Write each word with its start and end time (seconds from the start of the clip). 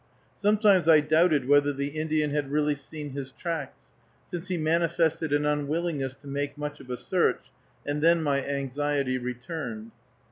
Sometimes 0.35 0.89
I 0.89 0.99
doubted 0.99 1.47
whether 1.47 1.71
the 1.71 1.89
Indian 1.89 2.31
had 2.31 2.49
really 2.51 2.73
seen 2.73 3.11
his 3.11 3.31
tracks, 3.31 3.91
since 4.25 4.47
he 4.47 4.57
manifested 4.57 5.31
an 5.31 5.45
unwillingness 5.45 6.15
to 6.23 6.27
make 6.27 6.57
much 6.57 6.79
of 6.79 6.89
a 6.89 6.97
search, 6.97 7.51
and 7.85 8.01
then 8.01 8.23
my 8.23 8.43
anxiety 8.43 9.19
returned. 9.19 9.91